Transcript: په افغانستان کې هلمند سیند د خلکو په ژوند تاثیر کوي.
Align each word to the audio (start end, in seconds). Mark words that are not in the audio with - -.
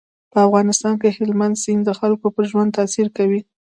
په 0.31 0.37
افغانستان 0.47 0.93
کې 1.01 1.15
هلمند 1.17 1.55
سیند 1.63 1.83
د 1.85 1.91
خلکو 1.99 2.27
په 2.35 2.41
ژوند 2.49 2.75
تاثیر 2.77 3.07
کوي. 3.17 3.41